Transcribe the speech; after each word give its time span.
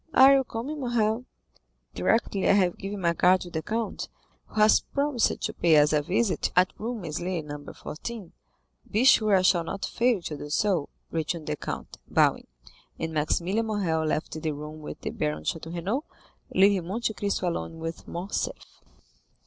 Are 0.15 0.33
you 0.33 0.43
coming, 0.43 0.79
Morrel?" 0.79 1.25
"Directly 1.93 2.49
I 2.49 2.53
have 2.53 2.79
given 2.79 3.01
my 3.01 3.13
card 3.13 3.41
to 3.41 3.51
the 3.51 3.61
count, 3.61 4.09
who 4.47 4.55
has 4.59 4.79
promised 4.79 5.39
to 5.43 5.53
pay 5.53 5.77
us 5.77 5.93
a 5.93 6.01
visit 6.01 6.51
at 6.55 6.73
Rue 6.79 6.95
Meslay, 6.95 7.43
No. 7.43 7.63
14." 7.71 8.31
"Be 8.89 9.03
sure 9.03 9.35
I 9.35 9.43
shall 9.43 9.63
not 9.63 9.85
fail 9.85 10.19
to 10.23 10.35
do 10.37 10.49
so," 10.49 10.89
returned 11.11 11.45
the 11.45 11.55
count, 11.55 11.99
bowing. 12.09 12.47
And 12.97 13.13
Maximilian 13.13 13.67
Morrel 13.67 14.03
left 14.07 14.31
the 14.41 14.51
room 14.53 14.79
with 14.81 15.01
the 15.01 15.11
Baron 15.11 15.43
de 15.43 15.49
Château 15.49 15.71
Renaud, 15.75 16.03
leaving 16.51 16.87
Monte 16.87 17.13
Cristo 17.13 17.47
alone 17.49 17.77
with 17.77 18.07
Morcerf. 18.07 18.81